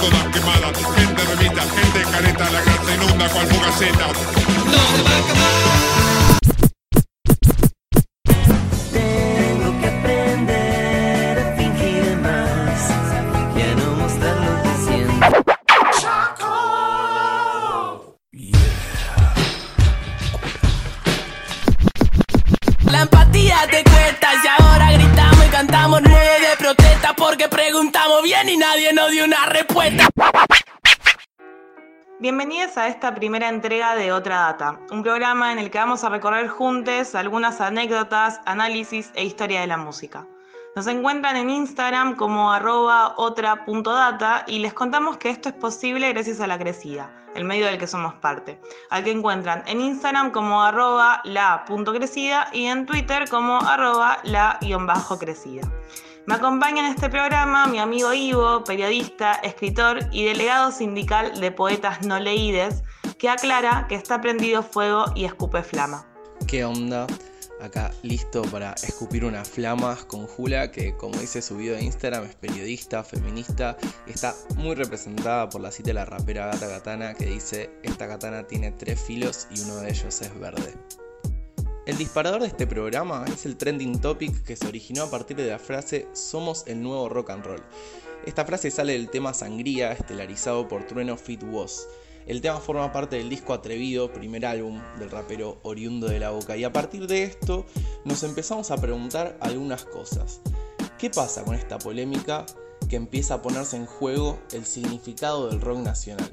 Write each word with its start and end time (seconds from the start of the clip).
todas 0.00 0.26
quemadas, 0.32 0.78
gente 0.96 1.22
remita, 1.24 1.62
gente 1.62 2.10
careta, 2.10 2.50
la 2.50 2.62
casa 2.62 2.94
inunda 2.94 3.28
cual 3.28 3.46
fugaceta. 3.46 4.06
Tengo 5.02 5.71
Bienvenidos 32.22 32.78
a 32.78 32.86
esta 32.86 33.12
primera 33.16 33.48
entrega 33.48 33.96
de 33.96 34.12
Otra 34.12 34.42
Data, 34.42 34.78
un 34.92 35.02
programa 35.02 35.50
en 35.50 35.58
el 35.58 35.72
que 35.72 35.78
vamos 35.78 36.04
a 36.04 36.08
recorrer 36.08 36.46
juntos 36.46 37.16
algunas 37.16 37.60
anécdotas, 37.60 38.40
análisis 38.44 39.10
e 39.16 39.24
historia 39.24 39.60
de 39.60 39.66
la 39.66 39.76
música. 39.76 40.24
Nos 40.76 40.86
encuentran 40.86 41.36
en 41.36 41.50
Instagram 41.50 42.14
como 42.14 42.52
arroba 42.52 43.14
otra.data 43.16 44.44
y 44.46 44.60
les 44.60 44.72
contamos 44.72 45.16
que 45.16 45.30
esto 45.30 45.48
es 45.48 45.56
posible 45.56 46.12
gracias 46.12 46.40
a 46.40 46.46
La 46.46 46.60
Crecida, 46.60 47.10
el 47.34 47.44
medio 47.44 47.66
del 47.66 47.78
que 47.78 47.88
somos 47.88 48.14
parte, 48.14 48.60
al 48.90 49.02
que 49.02 49.10
encuentran 49.10 49.64
en 49.66 49.80
Instagram 49.80 50.30
como 50.30 50.62
arroba 50.62 51.22
la.crecida 51.24 52.50
y 52.52 52.66
en 52.66 52.86
Twitter 52.86 53.28
como 53.28 53.58
arroba 53.58 54.18
la-crecida. 54.22 55.62
Me 56.24 56.34
acompaña 56.34 56.86
en 56.86 56.94
este 56.94 57.10
programa 57.10 57.66
mi 57.66 57.80
amigo 57.80 58.12
Ivo, 58.14 58.62
periodista, 58.62 59.34
escritor 59.42 59.98
y 60.12 60.24
delegado 60.24 60.70
sindical 60.70 61.40
de 61.40 61.50
poetas 61.50 62.06
no 62.06 62.20
leídes, 62.20 62.84
que 63.18 63.28
aclara 63.28 63.86
que 63.88 63.96
está 63.96 64.20
prendido 64.20 64.62
fuego 64.62 65.06
y 65.16 65.24
escupe 65.24 65.64
flama. 65.64 66.06
¿Qué 66.46 66.64
onda? 66.64 67.08
Acá 67.60 67.90
listo 68.02 68.42
para 68.42 68.72
escupir 68.74 69.24
unas 69.24 69.50
flamas 69.50 70.04
con 70.04 70.28
Jula, 70.28 70.70
que 70.70 70.96
como 70.96 71.18
dice 71.18 71.42
su 71.42 71.56
video 71.56 71.74
de 71.74 71.82
Instagram 71.82 72.24
es 72.24 72.36
periodista, 72.36 73.02
feminista, 73.02 73.76
y 74.06 74.12
está 74.12 74.32
muy 74.56 74.76
representada 74.76 75.48
por 75.48 75.60
la 75.60 75.72
cita 75.72 75.88
de 75.88 75.94
la 75.94 76.04
rapera 76.04 76.46
Gata 76.46 76.68
Katana 76.68 77.14
que 77.14 77.26
dice, 77.26 77.70
esta 77.82 78.06
katana 78.06 78.46
tiene 78.46 78.70
tres 78.70 79.00
filos 79.00 79.48
y 79.50 79.60
uno 79.62 79.76
de 79.78 79.90
ellos 79.90 80.22
es 80.22 80.38
verde. 80.38 80.72
El 81.84 81.98
disparador 81.98 82.42
de 82.42 82.46
este 82.46 82.68
programa 82.68 83.24
es 83.26 83.44
el 83.44 83.56
trending 83.56 84.00
topic 84.00 84.44
que 84.44 84.54
se 84.54 84.68
originó 84.68 85.02
a 85.02 85.10
partir 85.10 85.36
de 85.36 85.48
la 85.48 85.58
frase 85.58 86.06
Somos 86.12 86.62
el 86.68 86.80
nuevo 86.80 87.08
rock 87.08 87.30
and 87.30 87.44
roll. 87.44 87.62
Esta 88.24 88.44
frase 88.44 88.70
sale 88.70 88.92
del 88.92 89.10
tema 89.10 89.34
Sangría, 89.34 89.90
estelarizado 89.90 90.68
por 90.68 90.86
Trueno 90.86 91.16
Fit 91.16 91.42
Was. 91.42 91.88
El 92.28 92.40
tema 92.40 92.60
forma 92.60 92.92
parte 92.92 93.16
del 93.16 93.28
disco 93.28 93.52
Atrevido, 93.52 94.12
primer 94.12 94.46
álbum 94.46 94.80
del 95.00 95.10
rapero 95.10 95.58
oriundo 95.64 96.06
de 96.06 96.20
la 96.20 96.30
boca, 96.30 96.56
y 96.56 96.62
a 96.62 96.72
partir 96.72 97.08
de 97.08 97.24
esto 97.24 97.66
nos 98.04 98.22
empezamos 98.22 98.70
a 98.70 98.76
preguntar 98.76 99.36
algunas 99.40 99.84
cosas. 99.84 100.40
¿Qué 100.98 101.10
pasa 101.10 101.42
con 101.42 101.56
esta 101.56 101.78
polémica 101.78 102.46
que 102.88 102.94
empieza 102.94 103.34
a 103.34 103.42
ponerse 103.42 103.76
en 103.76 103.86
juego 103.86 104.38
el 104.52 104.66
significado 104.66 105.48
del 105.48 105.60
rock 105.60 105.78
nacional? 105.78 106.32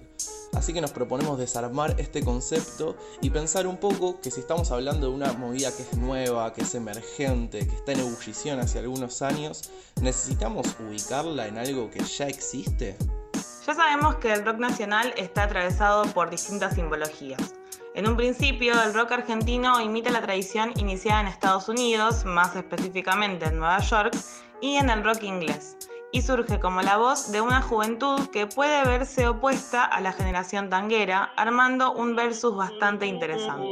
Así 0.59 0.74
que 0.74 0.81
nos 0.81 0.92
proponemos 0.92 1.38
desarmar 1.38 1.96
este 2.00 2.22
concepto 2.22 2.97
y 3.22 3.30
pensar 3.30 3.66
un 3.66 3.78
poco 3.78 4.20
que 4.20 4.30
si 4.30 4.42
estamos 4.42 4.74
hablando 4.74 5.08
de 5.08 5.14
una 5.14 5.31
movida 5.31 5.74
que 5.74 5.84
es 5.84 5.97
nueva, 5.97 6.52
que 6.52 6.64
es 6.64 6.75
emergente, 6.75 7.66
que 7.66 7.75
está 7.78 7.94
en 7.94 8.02
ebullición 8.02 8.59
hace 8.59 8.80
algunos 8.80 9.22
años, 9.22 9.72
¿necesitamos 10.02 10.68
ubicarla 10.81 11.48
en 11.48 11.59
algo 11.59 11.90
que 11.90 12.03
ya 12.03 12.28
existe? 12.28 12.98
Ya 13.66 13.74
sabemos 13.74 14.16
que 14.16 14.34
el 14.34 14.46
rock 14.46 14.58
nacional 14.58 15.14
está 15.16 15.44
atravesado 15.44 16.03
por 16.14 16.30
distintas 16.30 16.75
simbologías. 16.75 17.53
En 17.96 18.09
un 18.09 18.18
principio, 18.18 18.74
el 18.84 18.94
rock 18.94 19.14
argentino 19.14 19.80
imita 19.80 20.09
la 20.09 20.22
tradición 20.22 20.74
iniciada 20.75 21.22
en 21.22 21.28
Estados 21.28 21.69
Unidos, 21.69 22.25
más 22.25 22.53
específicamente 22.58 23.46
en 23.46 23.59
Nueva 23.59 23.80
York, 23.80 24.14
y 24.59 24.75
en 24.75 24.90
el 24.90 25.06
rock 25.06 25.24
inglés, 25.24 25.78
y 26.12 26.22
surge 26.22 26.59
como 26.59 26.81
la 26.81 26.97
voz 26.97 27.31
de 27.31 27.42
una 27.42 27.62
juventud 27.62 28.30
que 28.31 28.47
puede 28.47 28.84
verse 28.84 29.28
opuesta 29.28 29.84
a 29.84 30.02
la 30.02 30.12
generación 30.12 30.70
tanguera, 30.70 31.31
armando 31.36 31.94
un 31.94 32.16
versus 32.16 32.56
bastante 32.56 33.06
interesante. 33.06 33.68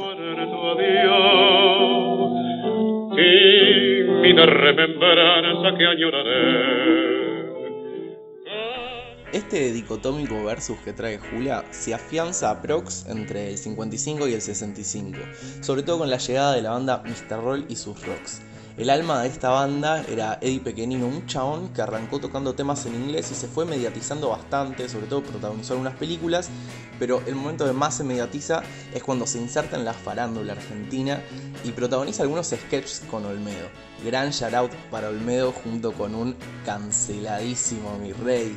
Este 9.32 9.72
dicotómico 9.72 10.42
versus 10.42 10.78
que 10.78 10.94
trae 10.94 11.18
Julia 11.18 11.62
se 11.70 11.92
afianza 11.92 12.50
a 12.50 12.62
Prox 12.62 13.06
entre 13.08 13.50
el 13.50 13.58
55 13.58 14.26
y 14.26 14.32
el 14.32 14.40
65, 14.40 15.18
sobre 15.60 15.82
todo 15.82 15.98
con 15.98 16.10
la 16.10 16.16
llegada 16.16 16.54
de 16.54 16.62
la 16.62 16.70
banda 16.70 17.02
Mr. 17.04 17.42
Roll 17.42 17.66
y 17.68 17.76
sus 17.76 18.04
rocks. 18.06 18.42
El 18.78 18.90
alma 18.90 19.22
de 19.22 19.28
esta 19.28 19.50
banda 19.50 20.04
era 20.08 20.38
Eddie 20.40 20.60
Pequeñino, 20.60 21.08
un 21.08 21.26
chabón 21.26 21.70
que 21.70 21.82
arrancó 21.82 22.20
tocando 22.20 22.54
temas 22.54 22.86
en 22.86 22.94
inglés 22.94 23.28
y 23.32 23.34
se 23.34 23.48
fue 23.48 23.64
mediatizando 23.64 24.28
bastante, 24.28 24.88
sobre 24.88 25.08
todo 25.08 25.24
protagonizó 25.24 25.72
algunas 25.72 25.96
películas, 25.96 26.48
pero 26.96 27.20
el 27.26 27.34
momento 27.34 27.66
que 27.66 27.72
más 27.72 27.96
se 27.96 28.04
mediatiza 28.04 28.62
es 28.94 29.02
cuando 29.02 29.26
se 29.26 29.38
inserta 29.38 29.76
en 29.76 29.84
la 29.84 29.94
farándula 29.94 30.52
argentina 30.52 31.20
y 31.64 31.72
protagoniza 31.72 32.22
algunos 32.22 32.46
sketches 32.46 33.02
con 33.10 33.26
Olmedo. 33.26 33.68
Gran 34.04 34.30
shoutout 34.30 34.72
para 34.92 35.08
Olmedo 35.08 35.50
junto 35.50 35.92
con 35.92 36.14
un 36.14 36.36
canceladísimo 36.64 37.98
mi 37.98 38.12
rey. 38.12 38.56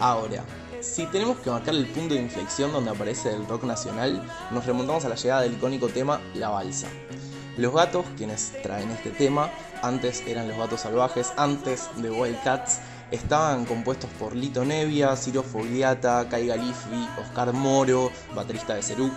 Ahora, 0.00 0.44
si 0.80 1.06
tenemos 1.06 1.38
que 1.38 1.50
marcar 1.50 1.76
el 1.76 1.86
punto 1.86 2.14
de 2.14 2.22
inflexión 2.22 2.72
donde 2.72 2.90
aparece 2.90 3.32
el 3.32 3.46
rock 3.46 3.62
nacional, 3.62 4.26
nos 4.50 4.66
remontamos 4.66 5.04
a 5.04 5.08
la 5.08 5.14
llegada 5.14 5.42
del 5.42 5.52
icónico 5.52 5.88
tema 5.88 6.20
La 6.34 6.48
Balsa. 6.48 6.88
Los 7.56 7.72
gatos, 7.72 8.04
quienes 8.18 8.52
traen 8.62 8.90
este 8.90 9.10
tema, 9.10 9.50
antes 9.82 10.22
eran 10.26 10.46
los 10.46 10.58
gatos 10.58 10.82
salvajes, 10.82 11.32
antes 11.38 11.88
de 11.96 12.10
Wildcats, 12.10 12.80
estaban 13.10 13.64
compuestos 13.64 14.10
por 14.18 14.36
Lito 14.36 14.62
Nevia, 14.62 15.16
Ciro 15.16 15.42
Fogliata, 15.42 16.28
Kai 16.28 16.48
Galifi, 16.48 17.08
Oscar 17.18 17.54
Moro, 17.54 18.10
baterista 18.34 18.74
de 18.74 18.82
Cerú, 18.82 19.10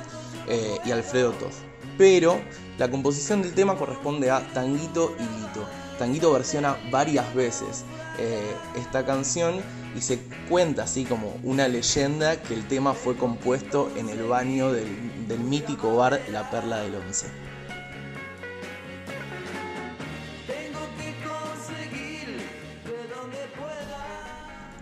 eh, 0.47 0.77
y 0.85 0.91
Alfredo 0.91 1.31
Toth. 1.33 1.53
Pero 1.97 2.39
la 2.77 2.89
composición 2.89 3.41
del 3.41 3.53
tema 3.53 3.75
corresponde 3.75 4.31
a 4.31 4.39
Tanguito 4.53 5.15
y 5.19 5.23
Lito. 5.23 5.67
Tanguito 5.97 6.31
versiona 6.31 6.77
varias 6.91 7.35
veces 7.35 7.83
eh, 8.19 8.55
esta 8.77 9.05
canción 9.05 9.61
y 9.97 9.99
se 9.99 10.17
cuenta 10.47 10.83
así 10.83 11.03
como 11.03 11.35
una 11.43 11.67
leyenda 11.67 12.41
que 12.41 12.53
el 12.53 12.65
tema 12.69 12.93
fue 12.93 13.17
compuesto 13.17 13.91
en 13.97 14.07
el 14.07 14.23
baño 14.23 14.71
del 14.71 15.39
mítico 15.39 15.97
bar 15.97 16.21
La 16.31 16.49
Perla 16.49 16.77
del 16.79 16.95
Once. 16.95 17.27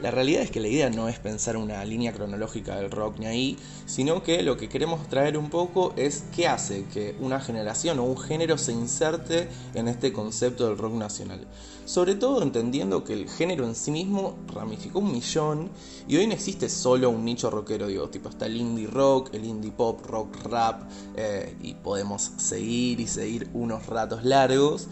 La 0.02 0.12
realidad 0.12 0.44
es 0.44 0.52
que 0.52 0.60
la 0.60 0.68
idea 0.68 0.92
no 0.92 1.10
es 1.10 1.18
pensar 1.18 1.58
una 1.58 1.84
línea 1.84 2.14
cronológica 2.14 2.76
del 2.76 2.92
rock 2.92 3.18
ni 3.18 3.26
ahí, 3.26 3.58
sino 3.88 4.22
que 4.22 4.44
lo 4.44 4.56
que 4.56 4.70
queremos 4.70 5.08
traer 5.10 5.40
un 5.40 5.50
poco 5.50 5.94
es 5.98 6.26
qué 6.36 6.48
hace 6.48 6.86
que 6.94 7.16
una 7.20 7.40
generación 7.40 7.98
o 7.98 8.04
un 8.04 8.18
género 8.18 8.60
se 8.60 8.74
inserte 8.74 9.50
en 9.74 9.88
este 9.88 10.14
concepto 10.14 10.68
del 10.68 10.78
rock 10.78 10.94
nacional. 10.94 11.48
Sobre 11.86 12.14
todo 12.14 12.44
entendiendo 12.44 13.04
que 13.04 13.14
el 13.14 13.28
género 13.28 13.66
en 13.66 13.74
sí 13.74 13.90
mismo 13.90 14.38
ramificó 14.54 15.00
un 15.00 15.12
millón 15.12 15.72
y 16.08 16.18
hoy 16.18 16.28
no 16.28 16.34
existe 16.34 16.70
solo 16.70 17.10
un 17.10 17.26
nicho 17.26 17.50
rockero, 17.50 17.88
digo, 17.88 18.08
tipo 18.10 18.30
está 18.30 18.46
el 18.46 18.58
indie 18.58 18.86
rock, 18.86 19.34
el 19.34 19.46
indie 19.46 19.72
pop, 19.72 20.06
rock 20.06 20.36
rap, 20.44 20.84
eh, 21.16 21.56
y 21.60 21.74
podemos 21.74 22.34
seguir 22.38 23.00
y 23.00 23.08
seguir 23.08 23.50
unos 23.54 23.88
ratos 23.88 24.24
largos. 24.24 24.90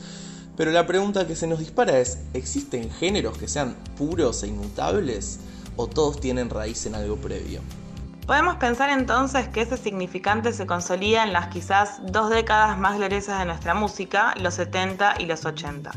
Pero 0.57 0.71
la 0.71 0.87
pregunta 0.87 1.27
que 1.27 1.35
se 1.35 1.47
nos 1.47 1.59
dispara 1.59 1.99
es, 1.99 2.19
¿existen 2.33 2.89
géneros 2.89 3.37
que 3.37 3.47
sean 3.47 3.75
puros 3.97 4.43
e 4.43 4.47
inmutables? 4.47 5.39
¿O 5.75 5.87
todos 5.87 6.19
tienen 6.19 6.49
raíz 6.49 6.85
en 6.85 6.95
algo 6.95 7.17
previo? 7.17 7.61
Podemos 8.25 8.55
pensar 8.55 8.89
entonces 8.89 9.49
que 9.49 9.61
ese 9.61 9.77
significante 9.77 10.51
se 10.53 10.65
consolida 10.65 11.23
en 11.23 11.33
las 11.33 11.47
quizás 11.47 11.99
dos 12.11 12.29
décadas 12.29 12.77
más 12.77 12.97
gloriosas 12.97 13.39
de 13.39 13.45
nuestra 13.45 13.73
música, 13.73 14.33
los 14.39 14.55
70 14.55 15.15
y 15.19 15.25
los 15.25 15.45
80. 15.45 15.91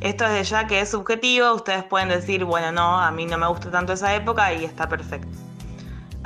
Esto 0.00 0.24
desde 0.24 0.44
ya 0.44 0.66
que 0.66 0.80
es 0.80 0.90
subjetivo, 0.90 1.52
ustedes 1.54 1.84
pueden 1.84 2.08
decir, 2.08 2.44
bueno, 2.44 2.70
no, 2.70 2.98
a 2.98 3.10
mí 3.10 3.26
no 3.26 3.36
me 3.36 3.48
gusta 3.48 3.70
tanto 3.70 3.92
esa 3.92 4.14
época 4.14 4.54
y 4.54 4.64
está 4.64 4.88
perfecto. 4.88 5.45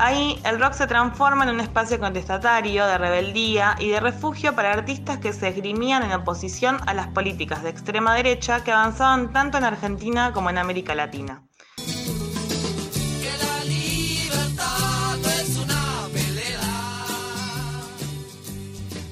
Ahí 0.02 0.40
el 0.46 0.58
rock 0.58 0.72
se 0.72 0.86
transforma 0.86 1.44
en 1.44 1.50
un 1.50 1.60
espacio 1.60 2.00
contestatario, 2.00 2.86
de 2.86 2.96
rebeldía 2.96 3.76
y 3.78 3.90
de 3.90 4.00
refugio 4.00 4.54
para 4.54 4.72
artistas 4.72 5.18
que 5.18 5.34
se 5.34 5.48
esgrimían 5.48 6.02
en 6.02 6.12
oposición 6.12 6.78
a 6.86 6.94
las 6.94 7.08
políticas 7.08 7.62
de 7.62 7.68
extrema 7.68 8.14
derecha 8.14 8.64
que 8.64 8.72
avanzaban 8.72 9.30
tanto 9.30 9.58
en 9.58 9.64
Argentina 9.64 10.32
como 10.32 10.48
en 10.48 10.56
América 10.56 10.94
Latina. 10.94 11.42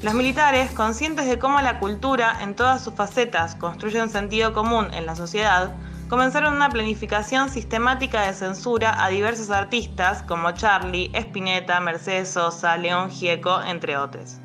Los 0.03 0.15
militares, 0.15 0.71
conscientes 0.71 1.27
de 1.27 1.39
cómo 1.39 1.61
la 1.61 1.81
cultura 1.81 2.39
en 2.41 2.57
todas 2.57 2.83
sus 2.83 2.95
facetas 2.95 3.57
construye 3.57 4.03
un 4.03 4.09
sentido 4.09 4.55
común 4.55 4.89
en 4.95 5.05
la 5.05 5.15
sociedad, 5.15 5.75
comenzaron 6.09 6.55
una 6.55 6.71
planificación 6.71 7.51
sistemática 7.51 8.23
de 8.23 8.33
censura 8.33 9.05
a 9.05 9.09
diversos 9.11 9.51
artistas 9.51 10.23
como 10.23 10.53
Charlie, 10.53 11.11
Spinetta, 11.13 11.81
Mercedes 11.81 12.31
Sosa, 12.31 12.77
León 12.77 13.11
Gieco, 13.11 13.61
entre 13.63 13.97
otros. 13.97 14.39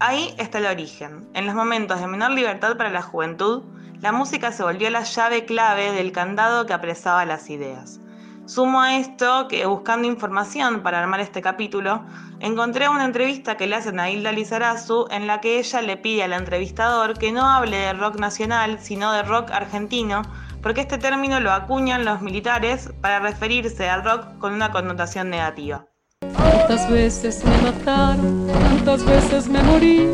Ahí 0.00 0.34
está 0.38 0.58
el 0.58 0.66
origen. 0.66 1.28
En 1.34 1.46
los 1.46 1.54
momentos 1.54 2.00
de 2.00 2.08
menor 2.08 2.32
libertad 2.32 2.76
para 2.76 2.90
la 2.90 3.02
juventud, 3.02 3.62
la 4.00 4.10
música 4.10 4.50
se 4.50 4.64
volvió 4.64 4.90
la 4.90 5.04
llave 5.04 5.44
clave 5.44 5.92
del 5.92 6.10
candado 6.10 6.66
que 6.66 6.72
apresaba 6.72 7.24
las 7.24 7.48
ideas. 7.48 8.00
Sumo 8.46 8.80
a 8.80 8.96
esto 8.96 9.46
que 9.46 9.64
buscando 9.66 10.08
información 10.08 10.82
para 10.82 10.98
armar 10.98 11.20
este 11.20 11.40
capítulo, 11.40 12.04
encontré 12.40 12.88
una 12.88 13.04
entrevista 13.04 13.56
que 13.56 13.68
le 13.68 13.76
hacen 13.76 14.00
a 14.00 14.10
Hilda 14.10 14.32
Lizarazu 14.32 15.06
en 15.12 15.28
la 15.28 15.40
que 15.40 15.60
ella 15.60 15.80
le 15.80 15.96
pide 15.96 16.24
al 16.24 16.32
entrevistador 16.32 17.16
que 17.16 17.30
no 17.30 17.48
hable 17.48 17.76
de 17.76 17.92
rock 17.92 18.18
nacional, 18.18 18.80
sino 18.80 19.12
de 19.12 19.22
rock 19.22 19.52
argentino, 19.52 20.22
porque 20.62 20.82
este 20.82 20.96
término 20.98 21.40
lo 21.40 21.52
acuñan 21.52 22.04
los 22.04 22.22
militares 22.22 22.88
para 23.00 23.18
referirse 23.18 23.88
al 23.88 24.04
rock 24.04 24.38
con 24.38 24.52
una 24.52 24.70
connotación 24.70 25.28
negativa. 25.28 25.86
Tantas 26.20 26.90
veces 26.90 27.44
me 27.44 27.56
mataron, 27.58 28.46
tantas 28.46 29.04
veces 29.04 29.48
me 29.48 29.62
morí, 29.62 30.08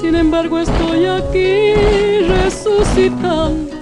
sin 0.00 0.14
embargo 0.14 0.60
estoy 0.60 1.06
aquí 1.06 1.74
resucitando. 2.28 3.76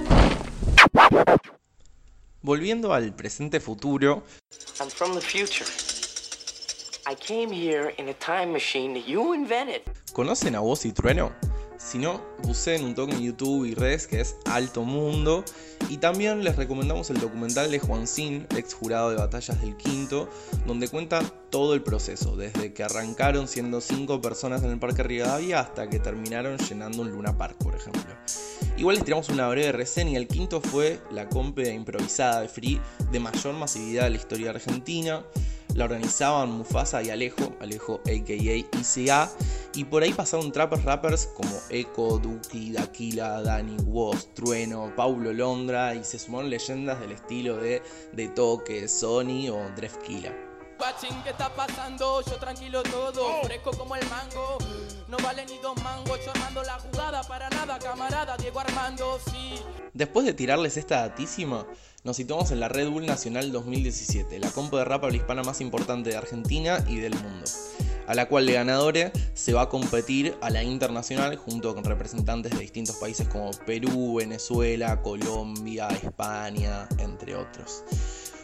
Volviendo 2.41 2.93
al 2.93 3.13
presente 3.13 3.59
futuro, 3.59 4.23
I'm 4.79 4.89
from 4.89 5.13
the 5.13 5.21
future. 5.21 5.69
I 7.05 7.15
came 7.15 7.51
here 7.51 7.93
in 7.97 8.09
a 8.09 8.13
time 8.13 8.51
machine 8.51 8.93
that 8.93 9.07
you 9.07 9.33
invented. 9.33 9.81
¿conocen 10.13 10.55
a 10.55 10.59
Voz 10.59 10.85
y 10.85 10.91
Trueno? 10.91 11.31
Si 11.79 11.97
no, 11.97 12.21
busquen 12.43 12.83
un 12.83 12.93
toque 12.93 13.13
en 13.13 13.21
YouTube 13.21 13.63
y 13.63 13.73
redes 13.73 14.05
que 14.05 14.19
es 14.19 14.35
Alto 14.45 14.83
Mundo. 14.83 15.45
Y 15.89 15.97
también 15.97 16.43
les 16.43 16.57
recomendamos 16.57 17.09
el 17.09 17.21
documental 17.21 17.71
de 17.71 17.79
Juan 17.79 18.05
Sin, 18.05 18.45
ex 18.55 18.73
jurado 18.73 19.11
de 19.11 19.15
batallas 19.15 19.61
del 19.61 19.77
Quinto, 19.77 20.29
donde 20.67 20.89
cuenta 20.89 21.21
todo 21.49 21.73
el 21.73 21.81
proceso, 21.81 22.35
desde 22.35 22.73
que 22.73 22.83
arrancaron 22.83 23.47
siendo 23.47 23.79
cinco 23.79 24.21
personas 24.21 24.61
en 24.63 24.71
el 24.71 24.79
Parque 24.79 25.03
Rivadavia 25.03 25.61
hasta 25.61 25.89
que 25.89 25.99
terminaron 25.99 26.57
llenando 26.57 27.01
un 27.01 27.11
Luna 27.11 27.37
Park, 27.37 27.55
por 27.57 27.73
ejemplo. 27.75 28.13
Igual 28.77 28.97
les 28.97 29.05
tiramos 29.05 29.29
una 29.29 29.47
breve 29.47 29.71
reseña. 29.71 30.19
El 30.19 30.27
quinto 30.27 30.59
fue 30.59 30.99
la 31.11 31.29
compe 31.29 31.73
improvisada 31.73 32.41
de 32.41 32.49
Free 32.49 32.79
de 33.09 33.19
mayor 33.19 33.55
masividad 33.55 34.03
de 34.03 34.09
la 34.11 34.17
historia 34.17 34.49
argentina. 34.49 35.23
La 35.75 35.85
organizaban 35.85 36.51
Mufasa 36.51 37.01
y 37.03 37.09
Alejo, 37.09 37.55
Alejo 37.59 38.01
aka 38.01 38.33
ICA, 38.33 39.29
y 39.75 39.83
por 39.85 40.03
ahí 40.03 40.11
pasaron 40.13 40.51
trappers 40.51 40.83
rappers 40.83 41.27
como 41.27 41.51
Echo, 41.69 42.17
Duki, 42.17 42.71
Daquila, 42.71 43.41
Dani, 43.43 43.77
Woz, 43.85 44.33
Trueno, 44.33 44.91
Paulo 44.95 45.31
Londra 45.31 45.93
y 45.95 46.03
se 46.03 46.19
sumaron 46.19 46.49
leyendas 46.49 46.99
del 46.99 47.11
estilo 47.11 47.57
de 47.57 47.81
De 48.13 48.27
Toque, 48.29 48.87
Sony 48.87 49.49
o 49.49 49.69
Drefkila. 49.75 50.48
Guachín, 50.79 51.21
¿qué 51.23 51.31
está 51.31 51.53
pasando? 51.53 52.21
Yo 52.21 52.37
tranquilo 52.37 52.81
todo, 52.83 53.43
fresco 53.43 53.71
como 53.71 53.97
el 53.97 54.09
mango. 54.09 54.57
No 55.09 55.17
vale 55.17 55.45
ni 55.45 55.57
dos 55.57 55.75
mangos, 55.83 56.23
yo 56.23 56.31
armando 56.31 56.63
la 56.63 56.79
jugada 56.79 57.21
para 57.23 57.49
nada, 57.49 57.77
camarada, 57.77 58.37
Diego 58.37 58.61
Armando, 58.61 59.19
sí. 59.29 59.55
Después 59.93 60.25
de 60.25 60.33
tirarles 60.33 60.77
esta 60.77 61.01
datísima, 61.01 61.67
nos 62.05 62.15
situamos 62.15 62.51
en 62.51 62.61
la 62.61 62.69
Red 62.69 62.89
Bull 62.89 63.05
Nacional 63.05 63.51
2017, 63.51 64.39
la 64.39 64.51
compa 64.51 64.77
de 64.77 64.85
rap 64.85 65.03
habla 65.03 65.17
hispana 65.17 65.43
más 65.43 65.59
importante 65.59 66.11
de 66.11 66.15
Argentina 66.15 66.81
y 66.87 66.99
del 66.99 67.15
mundo, 67.15 67.45
a 68.07 68.15
la 68.15 68.29
cual 68.29 68.45
de 68.45 68.53
ganadores 68.53 69.11
se 69.33 69.51
va 69.51 69.63
a 69.63 69.69
competir 69.69 70.37
a 70.41 70.49
la 70.49 70.63
internacional 70.63 71.35
junto 71.35 71.75
con 71.75 71.83
representantes 71.83 72.53
de 72.53 72.59
distintos 72.59 72.95
países 72.95 73.27
como 73.27 73.51
Perú, 73.65 74.15
Venezuela, 74.15 75.01
Colombia, 75.01 75.89
España, 75.89 76.87
entre 76.99 77.35
otros. 77.35 77.83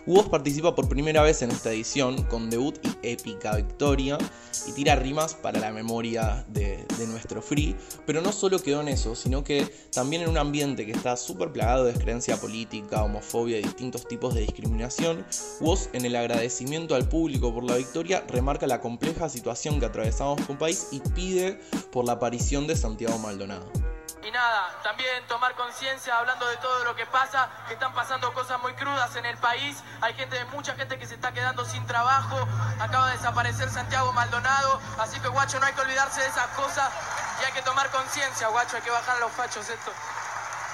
Woz 0.07 0.30
participa 0.30 0.75
por 0.75 0.88
primera 0.88 1.24
vez 1.24 1.42
en 1.42 1.50
esta 1.50 1.72
edición 1.72 2.22
con 2.25 2.52
debut 2.52 2.78
y 2.84 3.12
épica 3.12 3.56
victoria 3.56 4.19
y 4.68 4.72
tira 4.74 4.96
rimas 4.96 5.34
para 5.34 5.60
la 5.60 5.72
memoria 5.72 6.46
de, 6.50 6.86
de 7.00 7.07
nuestro 7.07 7.42
free, 7.42 7.75
pero 8.06 8.22
no 8.22 8.31
solo 8.31 8.60
quedó 8.60 8.81
en 8.81 8.90
eso, 8.90 9.16
sino 9.16 9.44
que 9.44 9.68
también 9.92 10.22
en 10.22 10.30
un 10.30 10.38
ambiente 10.38 10.86
que 10.86 10.92
está 10.92 11.18
súper 11.18 11.52
plagado 11.52 11.86
de 11.86 11.94
descreencia 11.94 12.38
política, 12.38 13.04
homofobia 13.04 13.57
y 13.57 13.63
distintos 13.63 14.07
tipos 14.07 14.36
de 14.36 14.42
discriminación, 14.42 15.25
Woz 15.60 15.90
en 15.94 16.06
el 16.06 16.16
agradecimiento 16.16 16.94
al 16.94 17.10
público 17.10 17.52
por 17.52 17.63
la 17.63 17.75
victoria 17.75 18.24
remarca 18.28 18.68
la 18.68 18.81
compleja 18.81 19.28
situación 19.28 19.80
que 19.80 19.88
atravesamos 19.88 20.40
como 20.46 20.60
país 20.60 20.90
y 20.92 21.00
pide 21.00 21.60
por 21.92 22.06
la 22.06 22.13
aparición 22.13 22.68
de 22.68 22.75
Santiago 22.75 23.18
Maldonado. 23.18 23.85
Y 24.25 24.31
nada, 24.31 24.72
también 24.81 25.24
tomar 25.27 25.54
conciencia 25.54 26.18
hablando 26.18 26.48
de 26.48 26.57
todo 26.57 26.83
lo 26.83 26.95
que 26.95 27.06
pasa, 27.06 27.48
que 27.68 27.75
están 27.75 27.94
pasando 27.94 28.33
cosas 28.33 28.60
muy 28.60 28.74
crudas 28.74 29.16
en 29.18 29.25
el 29.27 29.38
país. 29.38 29.83
Hay 30.01 30.16
gente, 30.16 30.44
mucha 30.45 30.74
gente 30.74 30.98
que 30.98 31.06
se 31.06 31.13
está 31.13 31.31
quedando 31.31 31.63
sin 31.63 31.86
trabajo. 31.86 32.36
Acaba 32.80 33.10
de 33.12 33.18
desaparecer 33.18 33.69
Santiago 33.69 34.12
Maldonado. 34.13 34.81
Así 34.98 35.19
que, 35.19 35.27
guacho, 35.27 35.60
no 35.60 35.68
hay 35.68 35.74
que 35.74 35.81
olvidarse 35.81 36.22
de 36.22 36.27
esas 36.27 36.48
cosas 36.56 36.92
y 37.39 37.45
hay 37.45 37.51
que 37.51 37.62
tomar 37.62 37.92
conciencia, 37.92 38.48
guacho. 38.48 38.77
Hay 38.77 38.81
que 38.81 38.89
bajar 38.89 39.19
los 39.19 39.31
fachos 39.31 39.69
esto. 39.69 39.92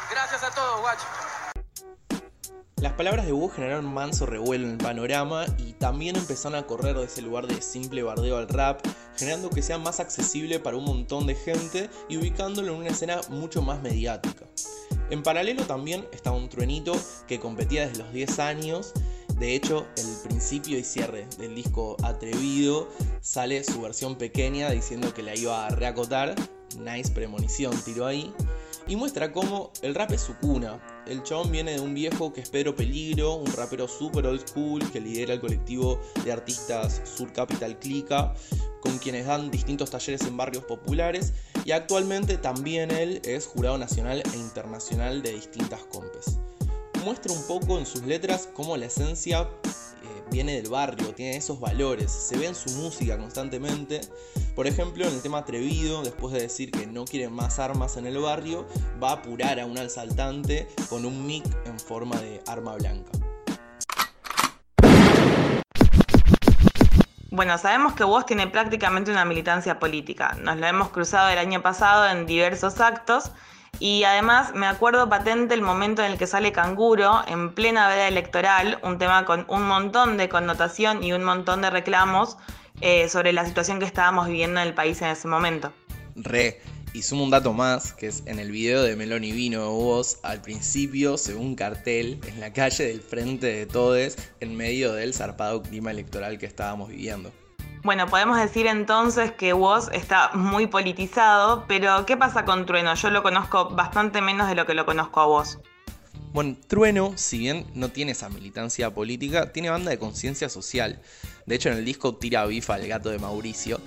Gracias 0.09 0.43
a 0.43 0.51
todos, 0.51 0.79
guacho. 0.79 1.05
Las 2.81 2.93
palabras 2.93 3.27
de 3.27 3.31
Wu 3.31 3.47
generaron 3.47 3.85
manso 3.85 4.25
revuelo 4.25 4.65
en 4.65 4.71
el 4.71 4.77
panorama 4.79 5.45
y 5.59 5.73
también 5.73 6.15
empezaron 6.15 6.57
a 6.57 6.65
correr 6.65 6.97
de 6.97 7.03
ese 7.03 7.21
lugar 7.21 7.45
de 7.45 7.61
simple 7.61 8.01
bardeo 8.01 8.37
al 8.37 8.47
rap, 8.47 8.81
generando 9.15 9.51
que 9.51 9.61
sea 9.61 9.77
más 9.77 9.99
accesible 9.99 10.59
para 10.59 10.77
un 10.77 10.85
montón 10.85 11.27
de 11.27 11.35
gente 11.35 11.91
y 12.09 12.17
ubicándolo 12.17 12.73
en 12.73 12.79
una 12.79 12.89
escena 12.89 13.21
mucho 13.29 13.61
más 13.61 13.83
mediática. 13.83 14.47
En 15.11 15.21
paralelo 15.21 15.63
también 15.65 16.07
estaba 16.11 16.35
un 16.35 16.49
truenito 16.49 16.93
que 17.27 17.39
competía 17.39 17.87
desde 17.87 18.01
los 18.01 18.11
10 18.13 18.39
años. 18.39 18.93
De 19.37 19.53
hecho, 19.53 19.85
el 19.97 20.27
principio 20.27 20.79
y 20.79 20.83
cierre 20.83 21.27
del 21.37 21.53
disco 21.53 21.97
Atrevido 22.01 22.89
sale 23.21 23.63
su 23.63 23.79
versión 23.79 24.15
pequeña 24.15 24.71
diciendo 24.71 25.13
que 25.13 25.21
la 25.21 25.35
iba 25.35 25.67
a 25.67 25.69
reacotar. 25.69 26.33
Nice 26.79 27.11
premonición, 27.11 27.79
tiró 27.85 28.07
ahí 28.07 28.33
y 28.87 28.95
muestra 28.95 29.31
cómo 29.31 29.71
el 29.81 29.95
rap 29.95 30.11
es 30.11 30.21
su 30.21 30.35
cuna. 30.37 30.79
El 31.07 31.23
chabón 31.23 31.51
viene 31.51 31.73
de 31.73 31.79
un 31.79 31.93
viejo 31.93 32.33
que 32.33 32.41
es 32.41 32.49
Pedro 32.49 32.75
Peligro, 32.75 33.35
un 33.35 33.51
rapero 33.53 33.87
super 33.87 34.25
old 34.25 34.47
school 34.47 34.81
que 34.91 34.99
lidera 34.99 35.33
el 35.33 35.41
colectivo 35.41 35.99
de 36.23 36.31
artistas 36.31 37.01
Sur 37.03 37.31
Capital 37.33 37.79
Clica, 37.79 38.33
con 38.81 38.97
quienes 38.97 39.25
dan 39.25 39.51
distintos 39.51 39.91
talleres 39.91 40.21
en 40.21 40.37
barrios 40.37 40.63
populares 40.65 41.33
y 41.65 41.71
actualmente 41.71 42.37
también 42.37 42.91
él 42.91 43.21
es 43.23 43.45
jurado 43.47 43.77
nacional 43.77 44.23
e 44.33 44.37
internacional 44.37 45.21
de 45.21 45.33
distintas 45.33 45.81
compes. 45.83 46.37
Muestra 47.03 47.33
un 47.33 47.43
poco 47.47 47.79
en 47.79 47.85
sus 47.85 48.03
letras 48.03 48.47
cómo 48.53 48.77
la 48.77 48.85
esencia 48.85 49.49
viene 50.31 50.53
del 50.53 50.69
barrio, 50.69 51.13
tiene 51.13 51.35
esos 51.35 51.59
valores, 51.59 52.09
se 52.09 52.37
ve 52.37 52.47
en 52.47 52.55
su 52.55 52.71
música 52.71 53.17
constantemente. 53.17 54.01
Por 54.55 54.65
ejemplo, 54.65 55.05
en 55.05 55.13
el 55.13 55.21
tema 55.21 55.39
Atrevido, 55.39 56.01
después 56.03 56.33
de 56.33 56.41
decir 56.41 56.71
que 56.71 56.87
no 56.87 57.05
quiere 57.05 57.29
más 57.29 57.59
armas 57.59 57.97
en 57.97 58.07
el 58.07 58.17
barrio, 58.17 58.65
va 59.01 59.09
a 59.09 59.13
apurar 59.15 59.59
a 59.59 59.65
un 59.65 59.77
asaltante 59.77 60.67
con 60.89 61.05
un 61.05 61.25
mic 61.25 61.45
en 61.65 61.79
forma 61.79 62.19
de 62.21 62.41
arma 62.47 62.75
blanca. 62.75 63.11
Bueno, 67.29 67.57
sabemos 67.57 67.93
que 67.93 68.03
vos 68.03 68.25
tiene 68.25 68.47
prácticamente 68.47 69.11
una 69.11 69.25
militancia 69.25 69.79
política. 69.79 70.37
Nos 70.41 70.57
lo 70.57 70.67
hemos 70.67 70.89
cruzado 70.89 71.29
el 71.29 71.37
año 71.37 71.61
pasado 71.61 72.09
en 72.09 72.25
diversos 72.25 72.79
actos. 72.79 73.31
Y 73.81 74.03
además 74.03 74.53
me 74.53 74.67
acuerdo 74.67 75.09
patente 75.09 75.55
el 75.55 75.63
momento 75.63 76.03
en 76.03 76.11
el 76.11 76.19
que 76.19 76.27
sale 76.27 76.51
Canguro 76.51 77.21
en 77.25 77.51
plena 77.55 77.89
veda 77.89 78.07
electoral, 78.07 78.77
un 78.83 78.99
tema 78.99 79.25
con 79.25 79.43
un 79.49 79.63
montón 79.63 80.17
de 80.17 80.29
connotación 80.29 81.03
y 81.03 81.13
un 81.13 81.23
montón 81.23 81.63
de 81.63 81.71
reclamos 81.71 82.37
eh, 82.81 83.09
sobre 83.09 83.33
la 83.33 83.43
situación 83.43 83.79
que 83.79 83.85
estábamos 83.85 84.27
viviendo 84.27 84.61
en 84.61 84.67
el 84.67 84.75
país 84.75 85.01
en 85.01 85.07
ese 85.07 85.27
momento. 85.27 85.73
Re, 86.15 86.61
y 86.93 87.01
sumo 87.01 87.23
un 87.23 87.31
dato 87.31 87.53
más, 87.53 87.93
que 87.93 88.05
es 88.05 88.21
en 88.27 88.37
el 88.37 88.51
video 88.51 88.83
de 88.83 88.95
Melón 88.95 89.23
y 89.23 89.31
Vino 89.31 89.61
de 89.61 89.69
Voz, 89.69 90.19
al 90.21 90.43
principio 90.43 91.17
se 91.17 91.33
ve 91.33 91.39
un 91.39 91.55
cartel 91.55 92.19
en 92.27 92.39
la 92.39 92.53
calle 92.53 92.85
del 92.85 93.01
frente 93.01 93.47
de 93.47 93.65
Todes 93.65 94.15
en 94.41 94.55
medio 94.55 94.93
del 94.93 95.15
zarpado 95.15 95.63
clima 95.63 95.89
electoral 95.89 96.37
que 96.37 96.45
estábamos 96.45 96.89
viviendo. 96.89 97.31
Bueno, 97.83 98.05
podemos 98.05 98.37
decir 98.37 98.67
entonces 98.67 99.31
que 99.31 99.53
Woz 99.53 99.89
está 99.91 100.29
muy 100.35 100.67
politizado, 100.67 101.65
pero 101.67 102.05
¿qué 102.05 102.15
pasa 102.15 102.45
con 102.45 102.67
Trueno? 102.67 102.93
Yo 102.93 103.09
lo 103.09 103.23
conozco 103.23 103.69
bastante 103.71 104.21
menos 104.21 104.47
de 104.47 104.53
lo 104.53 104.67
que 104.67 104.75
lo 104.75 104.85
conozco 104.85 105.19
a 105.19 105.25
vos. 105.25 105.59
Bueno, 106.33 106.55
Trueno, 106.67 107.13
si 107.17 107.39
bien 107.39 107.65
no 107.75 107.89
tiene 107.89 108.13
esa 108.13 108.29
militancia 108.29 108.93
política, 108.93 109.51
tiene 109.51 109.69
banda 109.69 109.91
de 109.91 109.99
conciencia 109.99 110.47
social. 110.47 111.01
De 111.45 111.55
hecho, 111.55 111.69
en 111.69 111.77
el 111.77 111.83
disco 111.83 112.15
tira 112.15 112.45
bifa 112.45 112.75
al 112.75 112.87
gato 112.87 113.09
de 113.09 113.19
Mauricio. 113.19 113.81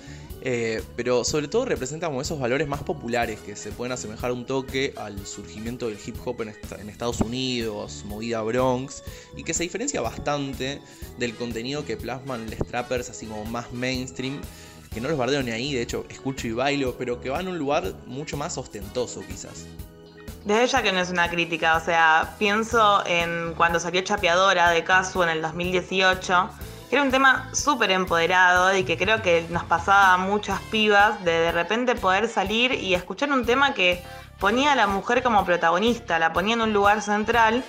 Eh, 0.47 0.83
pero 0.95 1.23
sobre 1.23 1.47
todo 1.47 1.65
representa 1.65 2.05
como 2.05 2.21
esos 2.21 2.39
valores 2.39 2.67
más 2.67 2.83
populares 2.83 3.39
que 3.39 3.55
se 3.55 3.71
pueden 3.71 3.93
asemejar 3.93 4.31
un 4.31 4.45
toque 4.45 4.93
al 4.95 5.25
surgimiento 5.25 5.87
del 5.87 5.97
hip 6.05 6.15
hop 6.23 6.43
en, 6.43 6.49
esta- 6.49 6.79
en 6.79 6.87
Estados 6.87 7.19
Unidos, 7.21 8.03
movida 8.05 8.43
Bronx, 8.43 9.01
y 9.35 9.43
que 9.43 9.55
se 9.55 9.63
diferencia 9.63 10.01
bastante 10.01 10.81
del 11.17 11.33
contenido 11.33 11.83
que 11.83 11.97
plasman 11.97 12.45
los 12.47 12.59
trappers 12.67 13.09
así 13.09 13.25
como 13.25 13.43
más 13.45 13.73
mainstream, 13.73 14.39
que 14.93 15.01
no 15.01 15.09
los 15.09 15.17
bardeo 15.17 15.41
ni 15.41 15.49
ahí, 15.49 15.73
de 15.73 15.81
hecho 15.81 16.05
escucho 16.09 16.47
y 16.47 16.51
bailo, 16.51 16.95
pero 16.95 17.19
que 17.21 17.31
van 17.31 17.47
a 17.47 17.49
un 17.49 17.57
lugar 17.57 17.95
mucho 18.05 18.37
más 18.37 18.55
ostentoso 18.59 19.23
quizás. 19.27 19.65
Desde 20.45 20.67
ya 20.67 20.83
que 20.83 20.91
no 20.91 20.99
es 20.99 21.09
una 21.09 21.27
crítica, 21.27 21.75
o 21.75 21.79
sea, 21.79 22.35
pienso 22.37 23.03
en 23.07 23.55
cuando 23.55 23.79
salió 23.79 24.01
Chapeadora 24.01 24.69
de 24.69 24.83
Casu 24.83 25.23
en 25.23 25.29
el 25.29 25.41
2018, 25.41 26.49
que 26.87 26.95
era 26.95 27.03
un 27.03 27.09
tema 27.09 27.49
súper 27.51 27.89
empoderado 27.89 28.77
y 28.77 28.83
que 28.83 28.95
creo 28.95 29.23
que 29.23 29.47
nos 29.49 29.63
pasaba 29.63 30.15
muchas 30.17 30.61
pibas 30.69 31.23
de 31.25 31.31
de 31.31 31.51
repente 31.51 31.95
poder 31.95 32.27
salir 32.27 32.73
y 32.73 32.93
escuchar 32.93 33.31
un 33.31 33.43
tema 33.43 33.73
que 33.73 34.03
ponía 34.39 34.73
a 34.73 34.75
la 34.75 34.85
mujer 34.85 35.23
como 35.23 35.43
protagonista, 35.45 36.19
la 36.19 36.31
ponía 36.31 36.53
en 36.53 36.61
un 36.61 36.73
lugar 36.73 37.01
central. 37.01 37.63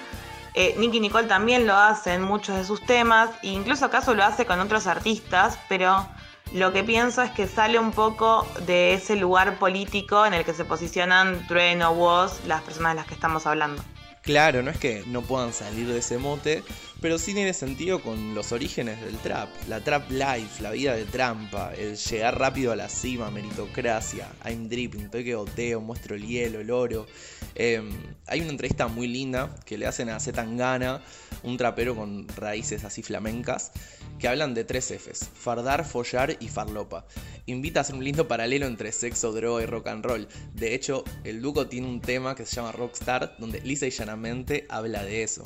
Eh, 0.52 0.74
Nicky 0.76 1.00
Nicole 1.00 1.28
también 1.28 1.66
lo 1.66 1.74
hace 1.74 2.12
en 2.12 2.20
muchos 2.20 2.56
de 2.56 2.64
sus 2.66 2.84
temas, 2.84 3.30
e 3.42 3.48
incluso 3.48 3.88
Casu 3.88 4.14
lo 4.14 4.22
hace 4.22 4.44
con 4.44 4.60
otros 4.60 4.86
artistas, 4.86 5.58
pero 5.70 6.06
lo 6.52 6.72
que 6.72 6.84
pienso 6.84 7.22
es 7.22 7.30
que 7.30 7.46
sale 7.46 7.78
un 7.78 7.90
poco 7.90 8.46
de 8.66 8.94
ese 8.94 9.16
lugar 9.16 9.58
político 9.58 10.24
en 10.24 10.34
el 10.34 10.44
que 10.44 10.54
se 10.54 10.64
posicionan 10.64 11.46
Trueno, 11.46 11.92
Woz, 11.92 12.44
las 12.46 12.62
personas 12.62 12.92
de 12.92 12.96
las 12.96 13.06
que 13.06 13.14
estamos 13.14 13.46
hablando. 13.46 13.82
Claro, 14.22 14.62
no 14.62 14.70
es 14.70 14.78
que 14.78 15.04
no 15.06 15.22
puedan 15.22 15.52
salir 15.52 15.86
de 15.86 15.98
ese 15.98 16.18
mote, 16.18 16.64
pero 17.00 17.18
sí 17.18 17.34
tiene 17.34 17.52
sentido 17.52 18.02
con 18.02 18.34
los 18.34 18.52
orígenes 18.52 19.00
del 19.00 19.16
trap, 19.18 19.48
la 19.68 19.80
trap 19.80 20.10
life, 20.10 20.62
la 20.62 20.70
vida 20.70 20.94
de 20.94 21.04
trampa, 21.04 21.74
el 21.74 21.96
llegar 21.96 22.38
rápido 22.38 22.72
a 22.72 22.76
la 22.76 22.88
cima, 22.88 23.30
meritocracia, 23.30 24.28
I'm 24.44 24.68
dripping, 24.68 25.10
toque 25.10 25.34
goteo, 25.34 25.80
muestro 25.80 26.16
el 26.16 26.26
hielo, 26.26 26.60
el 26.60 26.70
oro. 26.70 27.06
Em, 27.54 27.90
hay 28.26 28.40
una 28.40 28.50
entrevista 28.50 28.88
muy 28.88 29.08
linda 29.08 29.54
que 29.66 29.76
le 29.76 29.86
hacen 29.86 30.08
a 30.08 30.20
Zetangana, 30.20 31.02
un 31.42 31.56
trapero 31.56 31.94
con 31.94 32.26
raíces 32.28 32.84
así 32.84 33.02
flamencas, 33.02 33.72
que 34.18 34.28
hablan 34.28 34.54
de 34.54 34.64
tres 34.64 34.90
Fs, 34.90 35.30
fardar, 35.34 35.84
follar 35.84 36.36
y 36.40 36.48
farlopa. 36.48 37.06
Invita 37.44 37.80
a 37.80 37.82
hacer 37.82 37.94
un 37.94 38.04
lindo 38.04 38.26
paralelo 38.26 38.66
entre 38.66 38.90
sexo, 38.92 39.32
droga 39.32 39.62
y 39.62 39.66
rock 39.66 39.88
and 39.88 40.04
roll. 40.04 40.28
De 40.54 40.74
hecho, 40.74 41.04
el 41.24 41.42
Duco 41.42 41.68
tiene 41.68 41.86
un 41.86 42.00
tema 42.00 42.34
que 42.34 42.46
se 42.46 42.56
llama 42.56 42.72
Rockstar, 42.72 43.36
donde 43.38 43.60
lisa 43.60 43.86
y 43.86 43.90
llanamente 43.90 44.66
habla 44.68 45.04
de 45.04 45.22
eso. 45.22 45.44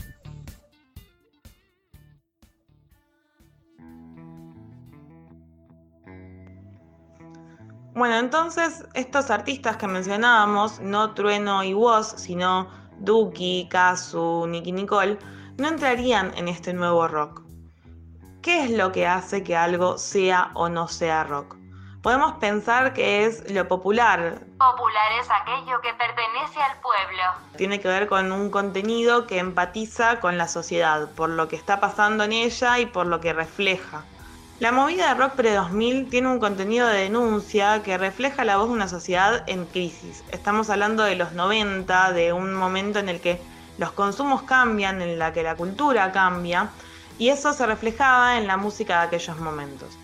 Bueno, 8.01 8.17
entonces 8.17 8.87
estos 8.95 9.31
artistas 9.31 9.77
que 9.77 9.87
mencionábamos, 9.87 10.81
no 10.81 11.13
Trueno 11.13 11.63
y 11.63 11.75
Woz, 11.75 12.15
sino 12.17 12.67
Duki, 12.97 13.69
Kazu, 13.71 14.47
Nicky 14.49 14.73
Nicole, 14.73 15.19
no 15.59 15.69
entrarían 15.69 16.33
en 16.39 16.49
este 16.49 16.73
nuevo 16.73 17.07
rock. 17.09 17.43
¿Qué 18.41 18.65
es 18.65 18.71
lo 18.71 18.91
que 18.91 19.07
hace 19.07 19.45
que 19.45 19.55
algo 19.55 19.99
sea 19.99 20.51
o 20.55 20.71
no 20.71 20.89
sea 20.89 21.25
rock? 21.25 21.57
Podemos 22.03 22.39
pensar 22.39 22.95
que 22.95 23.27
es 23.27 23.53
lo 23.53 23.69
popular. 23.69 24.39
Popular 24.57 25.13
es 25.21 25.29
aquello 25.31 25.79
que 25.83 25.93
pertenece 25.93 26.59
al 26.59 26.81
pueblo. 26.81 27.23
Tiene 27.59 27.81
que 27.81 27.89
ver 27.89 28.09
con 28.09 28.33
un 28.33 28.49
contenido 28.49 29.27
que 29.27 29.39
empatiza 29.39 30.21
con 30.21 30.39
la 30.39 30.49
sociedad, 30.49 31.11
por 31.11 31.29
lo 31.29 31.49
que 31.49 31.57
está 31.57 31.81
pasando 31.81 32.25
en 32.25 32.33
ella 32.33 32.79
y 32.79 32.87
por 32.87 33.05
lo 33.05 33.21
que 33.21 33.35
refleja. 33.35 34.05
La 34.61 34.73
movida 34.73 35.09
de 35.09 35.15
rock 35.15 35.37
pre-2000 35.37 36.11
tiene 36.11 36.29
un 36.29 36.39
contenido 36.39 36.87
de 36.87 37.05
denuncia 37.05 37.83
que 37.83 37.97
refleja 37.97 38.45
la 38.45 38.59
voz 38.59 38.69
de 38.69 38.75
una 38.75 38.89
sociedad 38.89 39.43
en 39.47 39.65
crisis. 39.65 40.23
Estamos 40.33 40.69
hablando 40.69 41.03
de 41.03 41.17
los 41.17 41.33
90, 41.33 42.13
de 42.13 42.35
un 42.35 42.53
momento 42.53 42.99
en 42.99 43.09
el 43.09 43.23
que 43.23 43.41
los 43.79 43.93
consumos 43.93 44.43
cambian, 44.43 45.01
en 45.01 45.19
la 45.19 45.33
que 45.33 45.43
la 45.43 45.55
cultura 45.55 46.13
cambia, 46.13 46.69
y 47.19 47.31
eso 47.31 47.55
se 47.55 47.65
reflejaba 47.65 48.37
en 48.37 48.47
la 48.47 48.59
música 48.59 49.01
de 49.01 49.07
aquellos 49.07 49.39
momentos. 49.39 49.97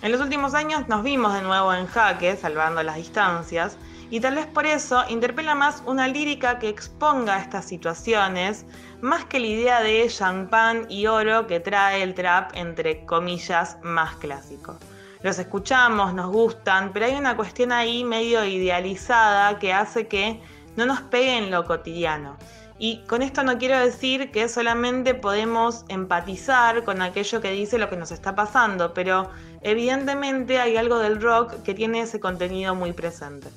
En 0.00 0.10
los 0.10 0.22
últimos 0.22 0.54
años 0.54 0.88
nos 0.88 1.02
vimos 1.02 1.34
de 1.34 1.42
nuevo 1.42 1.74
en 1.74 1.86
jaque, 1.86 2.34
salvando 2.34 2.82
las 2.82 2.96
distancias, 2.96 3.76
y 4.10 4.20
tal 4.20 4.36
vez 4.36 4.46
por 4.46 4.66
eso 4.66 5.04
interpela 5.08 5.54
más 5.54 5.82
una 5.86 6.08
lírica 6.08 6.58
que 6.58 6.68
exponga 6.68 7.40
estas 7.40 7.66
situaciones, 7.66 8.64
más 9.00 9.24
que 9.26 9.38
la 9.38 9.46
idea 9.46 9.82
de 9.82 10.08
champán 10.08 10.86
y 10.88 11.06
oro 11.06 11.46
que 11.46 11.60
trae 11.60 12.02
el 12.02 12.14
trap 12.14 12.52
entre 12.54 13.04
comillas 13.04 13.76
más 13.82 14.16
clásico. 14.16 14.78
Los 15.22 15.38
escuchamos, 15.38 16.14
nos 16.14 16.30
gustan, 16.30 16.92
pero 16.92 17.06
hay 17.06 17.14
una 17.14 17.36
cuestión 17.36 17.72
ahí 17.72 18.04
medio 18.04 18.44
idealizada 18.44 19.58
que 19.58 19.72
hace 19.72 20.06
que 20.06 20.40
no 20.76 20.86
nos 20.86 21.02
pegue 21.02 21.36
en 21.36 21.50
lo 21.50 21.64
cotidiano. 21.64 22.36
Y 22.78 22.98
con 23.08 23.22
esto 23.22 23.42
no 23.42 23.58
quiero 23.58 23.78
decir 23.78 24.30
que 24.30 24.48
solamente 24.48 25.14
podemos 25.14 25.84
empatizar 25.88 26.84
con 26.84 27.02
aquello 27.02 27.40
que 27.40 27.50
dice 27.50 27.76
lo 27.76 27.90
que 27.90 27.96
nos 27.96 28.12
está 28.12 28.36
pasando, 28.36 28.94
pero 28.94 29.28
evidentemente 29.62 30.60
hay 30.60 30.76
algo 30.76 30.98
del 30.98 31.20
rock 31.20 31.62
que 31.64 31.74
tiene 31.74 32.02
ese 32.02 32.20
contenido 32.20 32.76
muy 32.76 32.92
presente. 32.92 33.48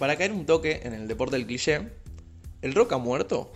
Para 0.00 0.16
caer 0.16 0.32
un 0.32 0.46
toque 0.46 0.80
en 0.84 0.94
el 0.94 1.06
deporte 1.06 1.36
del 1.36 1.46
cliché, 1.46 1.90
¿el 2.62 2.74
rock 2.74 2.94
ha 2.94 2.96
muerto? 2.96 3.52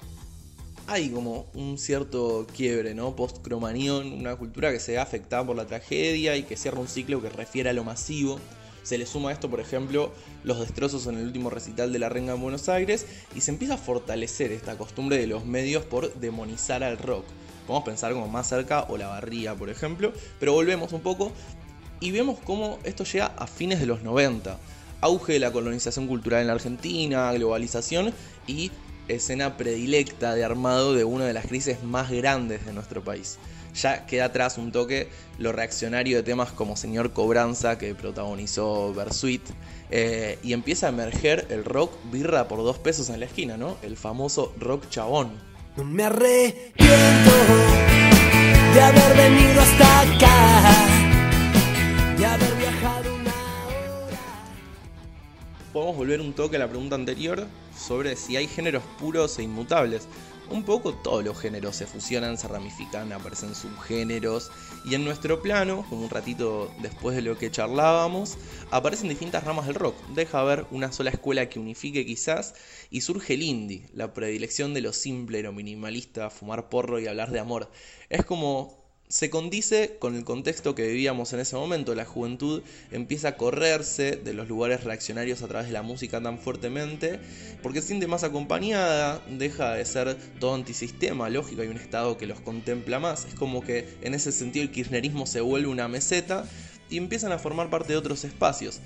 Hay 0.87 1.09
como 1.09 1.47
un 1.55 1.79
cierto 1.79 2.47
quiebre, 2.55 2.95
¿no? 2.95 3.17
Post-cromañón, 3.17 4.13
una 4.13 4.37
cultura 4.37 4.71
que 4.71 4.79
se 4.79 4.93
ve 4.93 4.99
afectada 4.99 5.47
por 5.47 5.57
la 5.57 5.67
tragedia 5.67 6.37
y 6.37 6.43
que 6.43 6.59
cierra 6.59 6.81
un 6.81 6.87
ciclo 6.87 7.23
que 7.23 7.31
refiere 7.31 7.71
a 7.71 7.73
lo 7.73 7.83
masivo. 7.83 8.39
Se 8.83 8.99
le 8.99 9.07
suma 9.07 9.31
a 9.31 9.33
esto, 9.33 9.49
por 9.49 9.59
ejemplo, 9.59 10.13
los 10.45 10.61
destrozos 10.61 11.07
en 11.07 11.17
el 11.17 11.25
último 11.25 11.49
recital 11.49 11.95
de 11.95 11.99
la 11.99 12.11
Renga 12.11 12.35
en 12.35 12.43
Buenos 12.43 12.69
Aires 12.69 13.07
y 13.35 13.41
se 13.41 13.51
empieza 13.51 13.75
a 13.75 13.79
fortalecer 13.79 14.53
esta 14.53 14.77
costumbre 14.77 15.17
de 15.17 15.27
los 15.27 15.47
medios 15.47 15.87
por 15.87 16.13
demonizar 16.13 16.85
al 16.85 16.99
rock. 16.99 17.25
Podemos 17.67 17.87
pensar 17.87 18.13
como 18.13 18.29
más 18.29 18.51
cerca 18.51 18.83
o 18.91 18.99
la 18.99 19.07
barría, 19.07 19.55
por 19.55 19.71
ejemplo, 19.71 20.13
pero 20.39 20.53
volvemos 20.53 20.93
un 20.93 21.01
poco 21.01 21.33
y 22.01 22.11
vemos 22.11 22.39
cómo 22.45 22.81
esto 22.85 23.05
llega 23.05 23.29
a 23.29 23.47
fines 23.47 23.81
de 23.81 23.87
los 23.87 24.03
90 24.03 24.59
auge 25.05 25.35
de 25.35 25.39
la 25.39 25.53
colonización 25.53 26.07
cultural 26.07 26.41
en 26.41 26.47
la 26.47 26.55
Argentina, 26.55 27.31
globalización 27.33 28.15
y 28.47 28.71
escena 29.07 29.59
predilecta 29.59 30.35
de 30.35 30.45
armado 30.45 30.95
de 30.95 31.05
una 31.05 31.27
de 31.27 31.35
las 31.35 31.47
crisis 31.47 31.83
más 31.83 32.11
grandes 32.11 32.65
de 32.65 32.73
nuestro 32.73 33.05
país. 33.05 33.39
Ya 33.75 34.07
queda 34.07 34.27
atrás 34.27 34.57
un 34.57 34.73
toque 34.73 35.11
lo 35.39 35.53
reaccionario 35.53 36.17
de 36.17 36.23
temas 36.23 36.53
como 36.53 36.75
Señor 36.75 37.13
Cobranza 37.13 37.77
que 37.77 37.95
protagonizó 37.95 38.95
Bersuit 38.95 39.43
eh, 39.91 40.39
y 40.43 40.55
empieza 40.55 40.87
a 40.87 40.89
emerger 40.89 41.49
el 41.51 41.67
rock 41.67 41.93
birra 42.11 42.49
por 42.49 42.61
dos 42.61 42.79
pesos 42.79 43.11
en 43.11 43.21
la 43.21 43.27
esquina, 43.27 43.59
¿no? 43.59 43.77
El 43.83 43.99
famoso 43.99 44.55
rock 44.59 44.89
chabón. 44.89 45.33
Me 45.77 46.05
arrepiento 46.05 47.31
de 48.75 48.81
haber 48.81 49.17
venido 49.17 49.61
hasta 49.61 50.01
acá, 50.01 50.87
de 52.17 52.27
haber 52.27 52.64
volver 55.93 56.21
un 56.21 56.33
toque 56.33 56.57
a 56.57 56.59
la 56.59 56.69
pregunta 56.69 56.95
anterior 56.95 57.47
sobre 57.77 58.17
si 58.17 58.37
hay 58.37 58.47
géneros 58.47 58.83
puros 58.99 59.39
e 59.39 59.43
inmutables. 59.43 60.09
Un 60.51 60.63
poco 60.63 60.93
todos 60.93 61.25
los 61.25 61.39
géneros 61.39 61.75
se 61.77 61.87
fusionan, 61.87 62.37
se 62.37 62.49
ramifican, 62.49 63.13
aparecen 63.13 63.55
subgéneros 63.55 64.51
y 64.85 64.95
en 64.95 65.05
nuestro 65.05 65.41
plano, 65.41 65.87
como 65.89 66.03
un 66.03 66.11
ratito 66.11 66.71
después 66.83 67.17
de 67.17 67.23
lo 67.23 67.39
que 67.39 67.51
charlábamos, 67.51 68.37
aparecen 68.71 69.09
distintas 69.09 69.45
ramas 69.45 69.67
del 69.67 69.75
rock. 69.75 69.97
Deja 70.15 70.43
ver 70.45 70.67
una 70.71 70.93
sola 70.93 71.11
escuela 71.11 71.49
que 71.49 71.59
unifique 71.59 72.05
quizás 72.05 72.55
y 72.91 73.01
surge 73.01 73.35
el 73.35 73.43
indie, 73.43 73.89
la 73.95 74.13
predilección 74.13 74.75
de 74.75 74.83
lo 74.83 74.93
simple, 74.93 75.43
lo 75.43 75.53
minimalista, 75.53 76.29
fumar 76.29 76.69
porro 76.69 77.01
y 77.01 77.07
hablar 77.07 77.31
de 77.31 77.41
amor. 77.41 77.71
Es 78.11 78.27
como 78.27 78.84
se 79.15 79.31
condice 79.31 79.95
con 80.01 80.17
el 80.17 80.25
contexto 80.25 80.75
que 80.75 80.89
vivíamos 80.89 81.33
en 81.33 81.39
ese 81.39 81.55
momento. 81.55 81.95
La 81.95 82.05
juventud 82.05 82.65
empieza 82.91 83.29
a 83.29 83.37
correrse 83.37 84.17
de 84.17 84.35
los 84.35 84.49
lugares 84.49 84.83
reaccionarios 84.83 85.41
a 85.43 85.47
través 85.47 85.69
de 85.69 85.73
la 85.73 85.83
música 85.83 86.21
tan 86.21 86.37
fuertemente, 86.37 87.21
porque 87.63 87.81
se 87.81 87.87
siente 87.87 88.09
más 88.09 88.25
acompañada, 88.25 89.23
deja 89.31 89.75
de 89.75 89.85
ser 89.85 90.17
todo 90.41 90.57
antisistema, 90.57 91.31
lógico, 91.31 91.63
hay 91.63 91.69
un 91.69 91.77
Estado 91.77 92.19
que 92.19 92.27
los 92.27 92.41
contempla 92.41 92.99
más. 92.99 93.25
Es 93.27 93.37
como 93.37 93.63
que 93.63 93.87
en 94.03 94.15
ese 94.15 94.33
sentido 94.33 94.65
el 94.65 94.73
kirchnerismo 94.73 95.27
se 95.27 95.41
vuelve 95.41 95.69
una 95.69 95.87
meseta 95.87 96.45
y 96.91 96.97
empiezan 96.97 97.31
a 97.31 97.39
formar 97.39 97.71
parte 97.71 97.93
de 97.93 97.99
otros 97.99 98.25
espacios. 98.25 98.81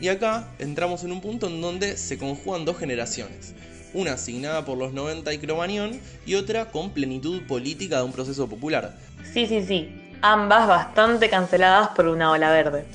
Y 0.00 0.08
acá 0.08 0.54
entramos 0.58 1.04
en 1.04 1.12
un 1.12 1.20
punto 1.20 1.48
en 1.48 1.60
donde 1.60 1.98
se 1.98 2.16
conjugan 2.16 2.64
dos 2.64 2.78
generaciones 2.78 3.52
una 3.96 4.12
asignada 4.12 4.64
por 4.66 4.76
los 4.76 4.92
90 4.92 5.32
y 5.32 5.38
Cromañón 5.38 6.00
y 6.26 6.34
otra 6.34 6.70
con 6.70 6.90
plenitud 6.90 7.42
política 7.46 7.98
de 7.98 8.04
un 8.04 8.12
proceso 8.12 8.46
popular. 8.46 8.98
Sí, 9.32 9.46
sí, 9.46 9.64
sí, 9.64 10.18
ambas 10.22 10.66
bastante 10.66 11.28
canceladas 11.28 11.88
por 11.88 12.08
una 12.08 12.30
ola 12.30 12.50
verde. 12.50 12.86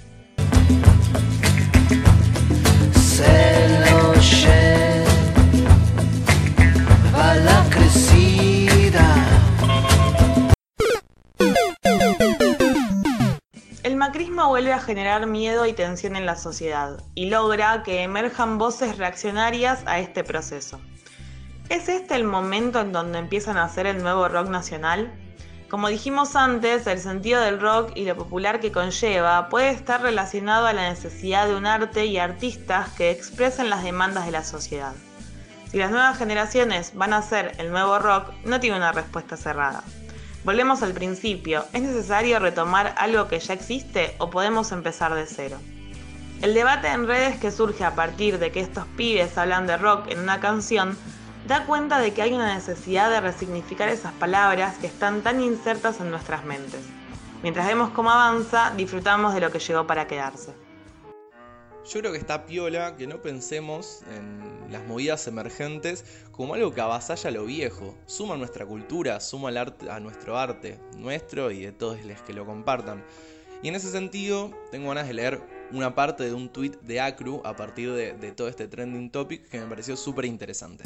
a 7.14 7.36
la 7.36 7.66
crecida. 7.70 9.16
El 13.84 13.96
macrismo 13.96 14.48
vuelve 14.48 14.74
a 14.74 14.80
generar 14.80 15.28
miedo 15.28 15.66
y 15.66 15.74
tensión 15.74 16.16
en 16.16 16.26
la 16.26 16.36
sociedad 16.36 17.04
y 17.16 17.30
logra 17.30 17.84
que 17.84 18.04
emerjan 18.04 18.58
voces 18.58 18.98
reaccionarias 18.98 19.84
a 19.86 20.00
este 20.00 20.24
proceso. 20.24 20.80
¿Es 21.70 21.90
este 21.90 22.16
el 22.16 22.24
momento 22.24 22.80
en 22.82 22.92
donde 22.92 23.20
empiezan 23.20 23.58
a 23.58 23.64
hacer 23.64 23.88
el 23.88 24.04
nuevo 24.04 24.28
rock 24.28 24.50
nacional? 24.50 25.12
Como 25.72 25.88
dijimos 25.88 26.36
antes, 26.36 26.86
el 26.86 27.00
sentido 27.00 27.40
del 27.40 27.62
rock 27.62 27.94
y 27.96 28.04
lo 28.04 28.18
popular 28.18 28.60
que 28.60 28.74
conlleva 28.74 29.48
puede 29.48 29.70
estar 29.70 30.02
relacionado 30.02 30.68
a 30.68 30.74
la 30.74 30.90
necesidad 30.90 31.48
de 31.48 31.56
un 31.56 31.66
arte 31.66 32.08
y 32.08 32.18
artistas 32.18 32.90
que 32.90 33.10
expresen 33.10 33.70
las 33.70 33.82
demandas 33.82 34.26
de 34.26 34.34
la 34.34 34.44
sociedad. 34.44 34.92
Si 35.72 35.78
las 35.78 35.90
nuevas 35.90 36.18
generaciones 36.18 36.92
van 36.94 37.14
a 37.14 37.22
ser 37.22 37.56
el 37.58 37.72
nuevo 37.72 38.00
rock, 38.00 38.34
no 38.44 38.60
tiene 38.60 38.76
una 38.76 38.92
respuesta 38.92 39.38
cerrada. 39.38 39.82
Volvemos 40.44 40.84
al 40.84 40.92
principio, 40.92 41.64
¿es 41.72 41.84
necesario 41.84 42.40
retomar 42.40 42.94
algo 42.98 43.30
que 43.30 43.40
ya 43.40 43.54
existe 43.54 44.14
o 44.18 44.30
podemos 44.30 44.74
empezar 44.74 45.16
de 45.16 45.26
cero? 45.26 45.58
El 46.42 46.54
debate 46.54 46.90
en 46.90 47.08
redes 47.08 47.40
que 47.40 47.50
surge 47.50 47.86
a 47.86 47.96
partir 47.96 48.40
de 48.40 48.52
que 48.52 48.60
estos 48.60 48.88
pibes 48.98 49.38
hablan 49.38 49.68
de 49.68 49.78
rock 49.78 50.10
en 50.10 50.20
una 50.20 50.42
canción 50.42 50.98
da 51.48 51.66
cuenta 51.66 52.00
de 52.00 52.14
que 52.14 52.22
hay 52.22 52.34
una 52.34 52.54
necesidad 52.54 53.10
de 53.10 53.22
resignificar 53.22 53.90
esas 53.90 54.14
palabras 54.14 54.78
que 54.78 54.88
están 54.88 55.22
tan 55.22 55.42
insertas 55.42 56.00
en 56.00 56.12
nuestras 56.12 56.46
mentes. 56.46 56.82
Mientras 57.42 57.66
vemos 57.66 57.90
cómo 57.92 58.12
avanza, 58.12 58.72
disfrutamos 58.78 59.34
de 59.34 59.42
lo 59.42 59.52
que 59.52 59.60
llegó 59.60 59.88
para 59.88 60.08
quedarse. 60.08 60.54
Yo 61.84 62.00
creo 62.00 62.12
que 62.12 62.20
está 62.20 62.46
piola 62.46 62.96
que 62.96 63.08
no 63.08 63.24
pensemos 63.24 64.04
en 64.16 64.72
las 64.72 64.86
movidas 64.86 65.26
emergentes 65.26 66.06
como 66.32 66.54
algo 66.54 66.72
que 66.74 66.82
avasalla 66.82 67.32
lo 67.32 67.46
viejo. 67.46 67.98
Suma 68.06 68.36
a 68.36 68.38
nuestra 68.38 68.68
cultura, 68.68 69.20
suma 69.20 69.50
al 69.50 69.58
arte, 69.58 69.90
a 69.90 70.00
nuestro 70.00 70.38
arte, 70.38 70.80
nuestro 70.96 71.50
y 71.50 71.64
de 71.64 71.72
todos 71.72 72.06
los 72.06 72.22
que 72.22 72.34
lo 72.34 72.46
compartan. 72.46 73.04
Y 73.64 73.68
en 73.68 73.76
ese 73.76 73.92
sentido, 73.92 74.52
tengo 74.70 74.90
ganas 74.90 75.08
de 75.08 75.16
leer 75.16 75.42
una 75.72 75.96
parte 75.96 76.24
de 76.24 76.34
un 76.34 76.50
tweet 76.50 76.74
de 76.84 77.02
Acru 77.02 77.42
a 77.44 77.56
partir 77.56 77.92
de, 77.94 78.14
de 78.14 78.32
todo 78.32 78.48
este 78.48 78.68
trending 78.68 79.10
topic 79.10 79.50
que 79.50 79.60
me 79.60 79.66
pareció 79.66 79.98
súper 79.98 80.26
interesante. 80.26 80.84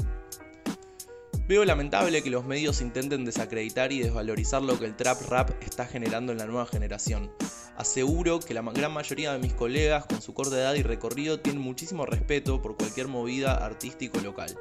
Veo 1.47 1.63
lamentable 1.63 2.23
que 2.23 2.31
los 2.31 2.43
medios 2.43 2.81
intenten 2.81 3.23
desacreditar 3.23 3.91
y 3.91 3.99
desvalorizar 3.99 4.63
lo 4.63 4.79
que 4.79 4.85
el 4.85 4.95
trap 4.95 5.21
rap 5.29 5.51
está 5.61 5.85
generando 5.85 6.31
en 6.31 6.39
la 6.39 6.47
nueva 6.47 6.65
generación. 6.65 7.31
Aseguro 7.77 8.39
que 8.39 8.55
la 8.55 8.63
gran 8.63 8.91
mayoría 8.91 9.31
de 9.31 9.37
mis 9.37 9.53
colegas 9.53 10.07
con 10.07 10.23
su 10.23 10.33
corta 10.33 10.55
edad 10.55 10.73
y 10.73 10.81
recorrido 10.81 11.39
tienen 11.39 11.61
muchísimo 11.61 12.07
respeto 12.07 12.63
por 12.63 12.75
cualquier 12.75 13.09
movida 13.09 13.63
artístico 13.63 14.19
local. 14.21 14.57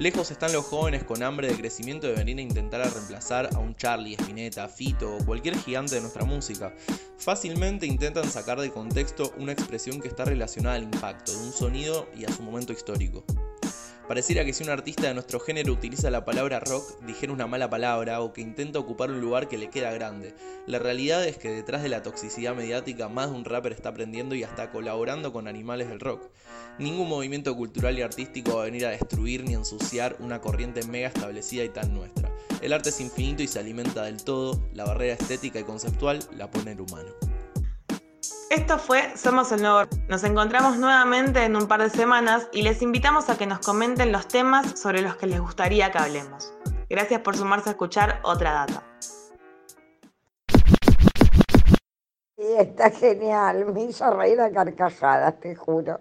Lejos 0.00 0.32
están 0.32 0.52
los 0.52 0.64
jóvenes 0.64 1.04
con 1.04 1.22
hambre 1.22 1.46
de 1.46 1.54
crecimiento 1.54 2.08
de 2.08 2.14
venir 2.14 2.38
a 2.38 2.42
intentar 2.42 2.80
reemplazar 2.92 3.48
a 3.54 3.58
un 3.60 3.76
Charlie, 3.76 4.14
Spinetta, 4.14 4.66
Fito 4.66 5.14
o 5.14 5.24
cualquier 5.24 5.56
gigante 5.58 5.94
de 5.94 6.00
nuestra 6.00 6.24
música. 6.24 6.74
Fácilmente 7.18 7.86
intentan 7.86 8.28
sacar 8.28 8.60
de 8.60 8.72
contexto 8.72 9.32
una 9.38 9.52
expresión 9.52 10.00
que 10.00 10.08
está 10.08 10.24
relacionada 10.24 10.74
al 10.74 10.82
impacto 10.82 11.30
de 11.30 11.38
un 11.38 11.52
sonido 11.52 12.08
y 12.16 12.24
a 12.24 12.32
su 12.32 12.42
momento 12.42 12.72
histórico. 12.72 13.24
Pareciera 14.10 14.44
que 14.44 14.52
si 14.52 14.64
un 14.64 14.70
artista 14.70 15.06
de 15.06 15.14
nuestro 15.14 15.38
género 15.38 15.72
utiliza 15.72 16.10
la 16.10 16.24
palabra 16.24 16.58
rock, 16.58 17.00
dijera 17.06 17.32
una 17.32 17.46
mala 17.46 17.70
palabra 17.70 18.20
o 18.22 18.32
que 18.32 18.40
intenta 18.40 18.80
ocupar 18.80 19.08
un 19.12 19.20
lugar 19.20 19.46
que 19.46 19.56
le 19.56 19.70
queda 19.70 19.92
grande. 19.92 20.34
La 20.66 20.80
realidad 20.80 21.24
es 21.24 21.38
que 21.38 21.48
detrás 21.48 21.84
de 21.84 21.90
la 21.90 22.02
toxicidad 22.02 22.56
mediática 22.56 23.08
más 23.08 23.30
de 23.30 23.36
un 23.36 23.44
rapper 23.44 23.70
está 23.70 23.90
aprendiendo 23.90 24.34
y 24.34 24.42
hasta 24.42 24.72
colaborando 24.72 25.32
con 25.32 25.46
animales 25.46 25.88
del 25.88 26.00
rock. 26.00 26.28
Ningún 26.80 27.08
movimiento 27.08 27.54
cultural 27.54 27.96
y 28.00 28.02
artístico 28.02 28.56
va 28.56 28.62
a 28.62 28.64
venir 28.64 28.84
a 28.84 28.90
destruir 28.90 29.44
ni 29.44 29.54
ensuciar 29.54 30.16
una 30.18 30.40
corriente 30.40 30.84
mega 30.88 31.06
establecida 31.06 31.62
y 31.62 31.68
tan 31.68 31.94
nuestra. 31.94 32.34
El 32.62 32.72
arte 32.72 32.88
es 32.88 33.00
infinito 33.00 33.44
y 33.44 33.46
se 33.46 33.60
alimenta 33.60 34.02
del 34.02 34.24
todo, 34.24 34.60
la 34.74 34.86
barrera 34.86 35.14
estética 35.14 35.60
y 35.60 35.62
conceptual 35.62 36.18
la 36.36 36.50
pone 36.50 36.72
el 36.72 36.80
humano. 36.80 37.29
Esto 38.50 38.78
fue 38.78 39.16
Somos 39.16 39.52
el 39.52 39.62
Nuevo. 39.62 39.88
Nos 40.08 40.24
encontramos 40.24 40.76
nuevamente 40.76 41.44
en 41.44 41.54
un 41.54 41.68
par 41.68 41.82
de 41.82 41.88
semanas 41.88 42.48
y 42.52 42.62
les 42.62 42.82
invitamos 42.82 43.30
a 43.30 43.38
que 43.38 43.46
nos 43.46 43.60
comenten 43.60 44.10
los 44.10 44.26
temas 44.26 44.76
sobre 44.76 45.02
los 45.02 45.14
que 45.14 45.28
les 45.28 45.40
gustaría 45.40 45.92
que 45.92 45.98
hablemos. 45.98 46.52
Gracias 46.88 47.20
por 47.20 47.36
sumarse 47.36 47.68
a 47.68 47.72
escuchar 47.72 48.18
otra 48.24 48.66
data. 48.66 48.82
Sí, 52.36 52.46
está 52.58 52.90
genial, 52.90 53.66
me 53.72 53.84
hizo 53.84 54.10
reír 54.10 54.40
a 54.40 54.50
carcajadas, 54.50 55.38
te 55.38 55.54
juro. 55.54 56.00